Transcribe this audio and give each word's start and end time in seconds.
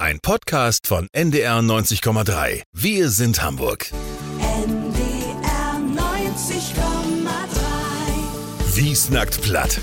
Ein 0.00 0.20
Podcast 0.20 0.86
von 0.86 1.08
NDR 1.12 1.58
90,3. 1.58 2.62
Wir 2.72 3.08
sind 3.08 3.42
Hamburg. 3.42 3.90
NDR 4.38 5.80
90,3. 5.92 8.76
Wie 8.76 8.94
snackt 8.94 9.42
platt. 9.42 9.80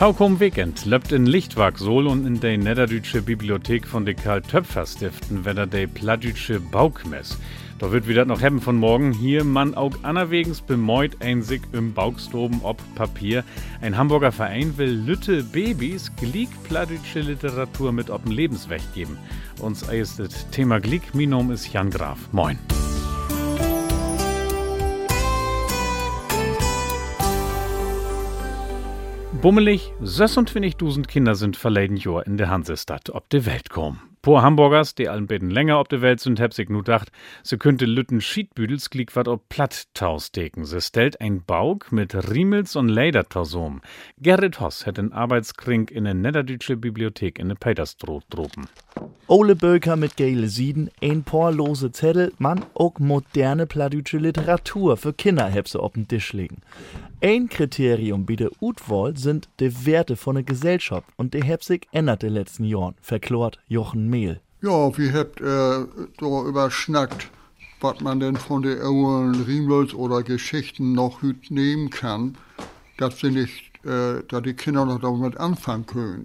Taukum 0.00 0.40
Weekend 0.40 0.86
löppt 0.86 1.12
in 1.12 1.26
Lichtwag 1.26 1.76
Sol 1.76 2.06
und 2.06 2.26
in 2.26 2.40
der 2.40 2.56
Niederdeutsche 2.56 3.20
Bibliothek 3.20 3.86
von 3.86 4.06
der 4.06 4.14
Karl 4.14 4.40
Töpfer 4.40 4.86
Stiften 4.86 5.44
wieder 5.44 5.66
der 5.66 5.88
Plattdeutsche 5.88 6.58
Baukmess. 6.58 7.36
Da 7.78 7.92
wird 7.92 8.08
wieder 8.08 8.24
noch 8.24 8.40
haben 8.40 8.62
von 8.62 8.78
morgen 8.78 9.12
hier 9.12 9.44
man 9.44 9.74
auch 9.74 9.92
anerwegens 10.02 10.62
bemäut 10.62 11.20
ein 11.20 11.42
sich 11.42 11.60
im 11.72 11.92
Bauchstoben 11.92 12.60
ob 12.62 12.78
Papier. 12.94 13.44
Ein 13.82 13.98
Hamburger 13.98 14.32
Verein 14.32 14.78
will 14.78 14.90
Lütte 14.90 15.44
Babys 15.44 16.10
Gliek 16.16 16.48
plattdeutsche 16.64 17.20
Literatur 17.20 17.92
mit 17.92 18.08
ob'n 18.08 18.32
Lebensweg 18.32 18.80
geben. 18.94 19.18
Uns 19.60 19.82
erstes 19.82 20.48
Thema 20.48 20.80
Gliek, 20.80 21.14
Minom 21.14 21.50
ist 21.50 21.70
Jan 21.74 21.90
Graf. 21.90 22.16
Moin. 22.32 22.58
Bummelig, 29.42 29.94
26.000 30.02 31.06
Kinder 31.06 31.34
sind 31.34 31.56
verleden 31.56 31.96
Jahr 31.96 32.26
in 32.26 32.36
der 32.36 32.50
Hansestadt 32.50 33.08
ob 33.08 33.30
de 33.30 33.46
Welt 33.46 33.70
kommen. 33.70 33.98
Por 34.20 34.42
Hamburgers, 34.42 34.94
die 34.94 35.08
allen 35.08 35.26
beten 35.28 35.48
länger 35.48 35.80
ob 35.80 35.88
de 35.88 36.02
Welt 36.02 36.20
sind, 36.20 36.38
hab 36.40 36.52
sich 36.52 36.68
nu 36.68 36.82
dacht, 36.82 37.10
se 37.42 37.56
könnte 37.56 37.86
Lütten 37.86 38.20
Schiedbüdels 38.20 38.90
glick 38.90 39.16
wat 39.16 39.28
ob 39.28 39.48
Platttaustecken. 39.48 40.66
Se 40.66 40.82
stellt 40.82 41.22
ein 41.22 41.42
Baug 41.42 41.90
mit 41.90 42.14
Riemels 42.30 42.76
und 42.76 42.90
Ledertausom. 42.90 43.80
Gerrit 44.18 44.60
Hoss 44.60 44.84
hat 44.84 44.98
ein 44.98 45.14
Arbeitskrink 45.14 45.90
in 45.90 46.04
der 46.04 46.12
Niederdeutsche 46.12 46.76
Bibliothek 46.76 47.38
in 47.38 47.48
der 47.48 47.56
Peterstroh 47.56 48.20
droben. 48.28 48.68
Ole 49.26 49.56
Böker 49.56 49.96
mit 49.96 50.18
geile 50.18 50.48
Sieden, 50.48 50.90
ein 51.00 51.22
paar 51.22 51.50
lose 51.50 51.90
Zettel, 51.92 52.34
man 52.36 52.66
auch 52.74 52.98
moderne 52.98 53.66
plattdeutsche 53.66 54.18
Literatur 54.18 54.98
für 54.98 55.14
Kinder 55.14 55.46
hebse 55.46 55.80
auf 55.80 55.94
den 55.94 56.08
Tisch 56.08 56.34
legen. 56.34 56.60
Ein 57.22 57.50
Kriterium 57.50 58.24
bei 58.24 58.34
der 58.34 58.50
Utwahl 58.62 59.14
sind 59.14 59.50
die 59.60 59.84
Werte 59.84 60.16
von 60.16 60.36
der 60.36 60.44
Gesellschaft 60.44 61.06
und 61.16 61.34
die 61.34 61.44
heb 61.44 61.62
sich 61.62 61.86
ändert 61.92 62.22
in 62.22 62.30
den 62.30 62.36
letzten 62.36 62.64
Jahren, 62.64 62.94
verklort 63.02 63.58
Jochen 63.68 64.08
Mehl. 64.08 64.40
Ja, 64.62 64.96
wir 64.96 65.12
habt 65.12 65.38
äh, 65.38 65.44
da 65.44 66.42
überschnackt, 66.48 67.28
was 67.82 68.00
man 68.00 68.20
denn 68.20 68.36
von 68.36 68.62
den 68.62 68.78
alten 68.78 69.42
Riemels 69.42 69.92
oder 69.92 70.22
Geschichten 70.22 70.94
noch 70.94 71.20
hüt 71.20 71.50
nehmen 71.50 71.90
kann, 71.90 72.38
dass 72.96 73.20
sie 73.20 73.30
nicht, 73.30 73.84
äh, 73.84 74.22
dass 74.26 74.42
die 74.42 74.54
Kinder 74.54 74.86
noch 74.86 75.02
damit 75.02 75.36
anfangen 75.36 75.84
können. 75.84 76.24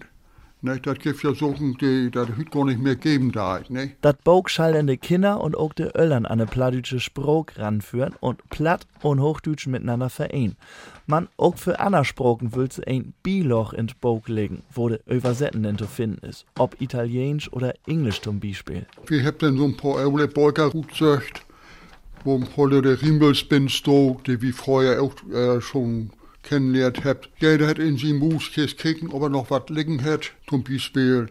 Ne, 0.66 0.80
das 0.82 0.98
gibt 0.98 1.22
ja 1.22 1.32
Sachen, 1.36 1.78
die 1.80 2.10
das 2.10 2.28
hüt 2.36 2.50
gar 2.50 2.66
nicht 2.66 2.82
mehr 2.82 2.96
geben 2.96 3.32
da, 3.32 3.60
ne? 3.70 3.92
Dat 4.02 4.24
Bog 4.24 4.50
schallende 4.50 4.98
Kinder 4.98 5.40
und 5.40 5.56
auch 5.56 5.74
de 5.74 5.92
Öllern 5.96 6.26
an 6.26 6.40
ne 6.40 6.48
plattdeutsche 6.48 7.00
Sprog 7.00 7.56
ranführen 7.60 8.16
und 8.20 8.50
Platt 8.50 8.88
und 9.04 9.22
Hochdeutsch 9.22 9.68
miteinander 9.68 10.10
vereinen. 10.10 10.56
Man 11.06 11.28
auch 11.38 11.56
für 11.56 11.80
Anna-Sproken 11.80 12.56
will 12.56 12.72
se 12.72 12.82
ein 12.88 13.14
Biloch 13.22 13.74
in 13.74 13.92
Bog 14.02 14.28
legen, 14.28 14.64
wo 14.74 14.90
de 14.90 15.02
Übersetzenden 15.06 15.78
zu 15.78 15.86
finden 15.86 16.26
ist, 16.26 16.48
ob 16.58 16.82
Italienisch 16.82 17.54
oder 17.54 17.76
Englisch 17.86 18.22
zum 18.22 18.40
Beispiel. 18.40 18.88
Wir 19.06 19.24
habt 19.24 19.44
dann 19.44 19.58
so 19.58 19.66
ein 19.66 19.78
paar 19.78 19.98
alte 19.98 20.28
Beuker 20.30 20.72
gut 20.72 20.88
gesagt, 20.88 21.46
wo 22.24 22.38
ein 22.38 22.48
paar 22.48 22.72
der 22.72 22.98
bin, 23.50 23.70
sto, 23.70 24.20
die 24.26 24.42
wie 24.42 24.52
vorher 24.52 25.04
auch 25.04 25.14
äh, 25.32 25.62
schon 25.62 26.10
kennengelernt 26.46 27.04
habt. 27.04 27.30
Jeder 27.40 27.68
hat 27.68 27.80
in 27.80 27.98
seinem 27.98 28.20
Muskis 28.20 28.78
kicken, 28.78 29.12
ob 29.12 29.24
er 29.24 29.30
noch 29.30 29.50
was 29.50 29.64
liegen 29.70 30.04
hat. 30.04 30.32
Zum 30.48 30.64
Beispiel, 30.64 31.28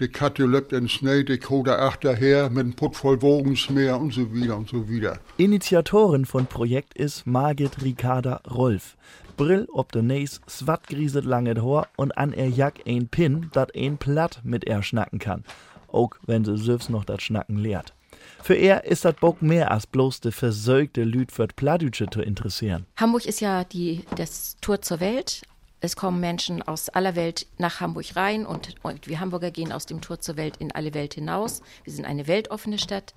die 0.00 0.08
Katze 0.08 0.44
lebt 0.46 0.72
in 0.72 0.88
Schnee, 0.88 1.22
die 1.22 1.38
Koda 1.38 1.86
achterher 1.86 2.50
mit 2.50 2.64
einem 2.64 2.74
Pott 2.74 2.96
voll 2.96 3.22
Wogensmeer 3.22 4.00
und 4.00 4.12
so 4.12 4.34
wieder 4.34 4.56
und 4.56 4.68
so 4.68 4.88
wieder. 4.88 5.20
Initiatorin 5.36 6.24
von 6.24 6.46
Projekt 6.46 6.94
ist 6.94 7.26
Margit 7.26 7.80
Ricarda 7.82 8.40
Rolf. 8.50 8.96
Brill 9.36 9.68
ob 9.72 9.92
de 9.92 10.02
Näs, 10.02 10.40
swat 10.48 10.88
grieset 10.88 11.24
lange 11.24 11.54
Haar 11.62 11.86
und 11.96 12.16
an 12.18 12.32
er 12.32 12.48
jack 12.48 12.80
ein 12.86 13.08
Pin, 13.08 13.50
dat 13.52 13.76
ein 13.76 13.98
Platt 13.98 14.40
mit 14.42 14.64
er 14.64 14.82
schnacken 14.82 15.20
kann. 15.20 15.44
Auch 15.88 16.10
wenn 16.26 16.44
sie 16.44 16.56
selbst 16.56 16.90
noch 16.90 17.04
dat 17.04 17.22
Schnacken 17.22 17.58
lehrt. 17.58 17.94
Für 18.42 18.54
er 18.54 18.84
ist 18.84 19.04
dat 19.04 19.20
Bock 19.20 19.42
mehr 19.42 19.70
als 19.70 19.86
bloß 19.86 20.20
de 20.20 20.32
versögte 20.32 21.04
Lüd 21.04 21.32
für 21.32 21.46
Plattdeutsche 21.46 22.08
zu 22.10 22.20
interessieren. 22.20 22.86
Hamburg 22.96 23.26
ist 23.26 23.40
ja 23.40 23.64
die, 23.64 24.04
das 24.16 24.56
Tor 24.60 24.82
zur 24.82 25.00
Welt. 25.00 25.42
Es 25.80 25.96
kommen 25.96 26.20
Menschen 26.20 26.62
aus 26.62 26.88
aller 26.88 27.14
Welt 27.14 27.46
nach 27.58 27.80
Hamburg 27.80 28.16
rein 28.16 28.46
und, 28.46 28.74
und 28.82 29.06
wir 29.06 29.20
Hamburger 29.20 29.50
gehen 29.50 29.72
aus 29.72 29.86
dem 29.86 30.00
Tor 30.00 30.18
zur 30.18 30.36
Welt 30.36 30.56
in 30.58 30.72
alle 30.72 30.94
Welt 30.94 31.14
hinaus. 31.14 31.60
Wir 31.84 31.92
sind 31.92 32.06
eine 32.06 32.26
weltoffene 32.26 32.78
Stadt. 32.78 33.14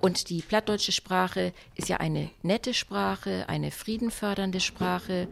Und 0.00 0.30
die 0.30 0.42
plattdeutsche 0.42 0.92
Sprache 0.92 1.52
ist 1.74 1.88
ja 1.88 1.98
eine 1.98 2.30
nette 2.42 2.74
Sprache, 2.74 3.48
eine 3.48 3.70
friedenfördernde 3.70 4.60
Sprache. 4.60 5.28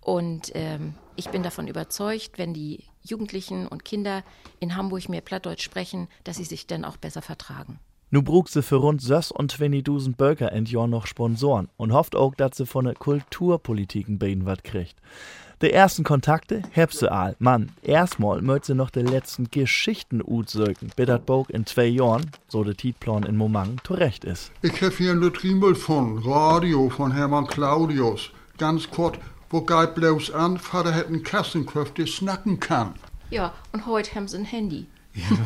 Und 0.00 0.52
ähm, 0.54 0.94
ich 1.16 1.30
bin 1.30 1.42
davon 1.42 1.68
überzeugt, 1.68 2.38
wenn 2.38 2.54
die 2.54 2.84
Jugendlichen 3.02 3.66
und 3.66 3.84
Kinder 3.84 4.22
in 4.60 4.76
Hamburg 4.76 5.08
mehr 5.08 5.20
Plattdeutsch 5.20 5.64
sprechen, 5.64 6.08
dass 6.24 6.36
sie 6.36 6.44
sich 6.44 6.66
dann 6.66 6.84
auch 6.84 6.96
besser 6.96 7.22
vertragen. 7.22 7.78
Nu 8.08 8.22
brugt 8.22 8.50
sie 8.50 8.62
für 8.62 8.76
rund 8.76 9.02
6 9.02 9.32
und 9.32 9.52
20.000 9.52 10.14
Böker 10.14 10.52
in 10.52 10.64
Jahr 10.66 10.86
noch 10.86 11.08
Sponsoren 11.08 11.68
und 11.76 11.92
hofft 11.92 12.14
auch, 12.14 12.36
dass 12.36 12.56
sie 12.56 12.64
von 12.64 12.84
der 12.84 12.94
Kulturpolitiken 12.94 14.20
beten 14.20 14.46
wat 14.46 14.62
kriegt. 14.62 14.94
Die 15.60 15.72
ersten 15.72 16.04
Kontakte 16.04 16.62
heb 16.70 16.92
sie 16.92 17.10
all. 17.10 17.34
Mann, 17.40 17.72
erstmal 17.82 18.42
möcht 18.42 18.66
sie 18.66 18.76
noch 18.76 18.90
die 18.90 19.00
letzten 19.00 19.50
Geschichten 19.50 20.22
utsöken, 20.24 20.92
bis 20.94 21.06
dat 21.06 21.26
Bog 21.26 21.50
in 21.50 21.66
zwei 21.66 21.86
Jahren, 21.86 22.30
so 22.46 22.62
der 22.62 22.76
Titplan 22.76 23.24
in 23.24 23.36
Momang, 23.36 23.78
zurecht 23.82 24.24
ist. 24.24 24.52
Ich 24.62 24.80
hab 24.82 24.92
hier 24.92 25.10
ein 25.10 25.32
Trimbel 25.32 25.74
von 25.74 26.18
Radio 26.18 26.88
von 26.90 27.10
Hermann 27.10 27.48
Claudius. 27.48 28.30
Ganz 28.56 28.88
kurz, 28.88 29.16
wo 29.50 29.62
geht 29.62 29.96
bloß 29.96 30.30
an, 30.30 30.58
Vater 30.58 30.94
hat 30.94 31.08
einen 31.08 31.24
Kassenkopf, 31.24 31.92
der 31.94 32.06
snacken 32.06 32.60
kann. 32.60 32.94
Ja, 33.30 33.52
und 33.72 33.86
heute 33.86 34.14
haben 34.14 34.28
sie 34.28 34.36
ein 34.36 34.44
Handy. 34.44 34.86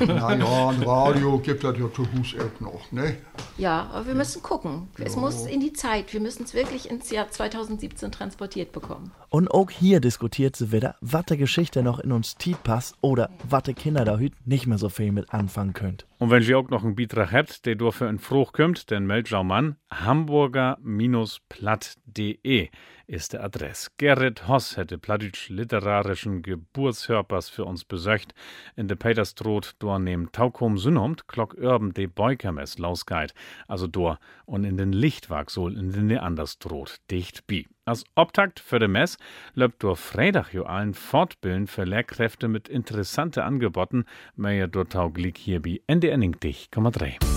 Na 0.07 0.35
ja, 0.35 0.69
ein 0.69 0.83
Radio 0.83 1.39
gibt 1.39 1.65
das 1.65 1.79
ja 1.79 1.93
zu 1.93 2.07
Hus 2.13 2.35
auch 2.39 2.61
noch, 2.61 2.93
ne? 2.93 3.17
Ja, 3.57 3.89
aber 3.93 4.09
wir 4.09 4.15
müssen 4.15 4.43
gucken. 4.43 4.89
Es 4.99 5.17
muss 5.17 5.47
in 5.47 5.61
die 5.61 5.73
Zeit. 5.73 6.13
Wir 6.13 6.21
müssen 6.21 6.45
es 6.45 6.55
wirklich 6.55 6.91
ins 6.91 7.11
Jahr 7.11 7.31
2017 7.31 8.11
transportiert 8.11 8.73
bekommen. 8.73 9.13
Und 9.29 9.51
auch 9.51 9.71
hier 9.71 10.01
diskutiert 10.01 10.57
sie 10.57 10.73
wieder, 10.73 10.97
was 11.01 11.27
der 11.27 11.37
Geschichte 11.37 11.83
noch 11.83 12.01
in 12.01 12.13
uns 12.13 12.37
Tiet 12.37 12.63
passt 12.63 12.97
oder 13.01 13.31
was 13.49 13.65
die 13.65 13.75
Kinder 13.75 14.05
da 14.05 14.19
hüt 14.19 14.33
nicht 14.47 14.67
mehr 14.67 14.79
so 14.79 14.89
viel 14.89 15.13
mit 15.13 15.33
anfangen 15.33 15.73
könnt. 15.73 16.07
Und 16.21 16.31
wenn 16.31 16.43
ihr 16.43 16.59
auch 16.59 16.69
noch 16.69 16.85
einen 16.85 16.97
Beitrag 16.97 17.33
habt, 17.33 17.65
der 17.65 17.77
dafür 17.77 18.11
in 18.11 18.19
Fruch 18.19 18.53
kommt, 18.53 18.91
dann 18.91 19.07
meldet 19.07 19.29
schau 19.29 19.43
man 19.43 19.77
hamburger-platt.de 19.91 22.69
ist 23.07 23.33
der 23.33 23.43
Adress. 23.43 23.91
Gerrit 23.97 24.47
Hoss 24.47 24.77
hätte 24.77 24.99
plattdeutsch 24.99 25.49
literarischen 25.49 26.43
Geburtshörpers 26.43 27.49
für 27.49 27.65
uns 27.65 27.87
besöcht. 27.87 28.35
In 28.77 28.87
der 28.87 28.97
Peterstroth 28.97 29.77
dor 29.79 29.99
neben 29.99 30.31
Taukum 30.31 30.77
Synnomt 30.77 31.27
klock 31.27 31.55
Urben 31.55 31.95
de 31.95 32.07
Beukermess 32.07 32.77
lausgeit, 32.77 33.33
also 33.67 33.87
dor 33.87 34.19
und 34.45 34.65
in 34.65 34.77
den 34.77 34.93
Lichtwag 34.93 35.51
soll 35.51 35.79
in 35.79 35.91
den 35.91 36.09
Neanderstroth 36.09 36.99
dicht 37.11 37.47
bi. 37.47 37.67
Als 37.91 38.05
Obtakt 38.15 38.61
für 38.61 38.79
de 38.79 38.87
Mess 38.87 39.19
löbt 39.55 39.83
durch 39.83 39.99
Freitag 39.99 40.55
jo 40.55 40.63
allen 40.63 40.95
Fortbilden 40.95 41.67
für 41.67 41.83
Lehrkräfte 41.83 42.47
mit 42.47 42.69
interessante 42.69 43.43
Angeboten, 43.43 44.05
mehr 44.37 44.69
dort 44.69 44.93
tauglich 44.93 45.37
hier 45.37 45.61
bi 45.61 45.83
NDR 45.89 46.17
dich, 46.17 46.71
3. 46.71 47.30